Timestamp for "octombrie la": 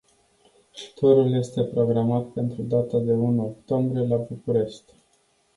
3.45-4.17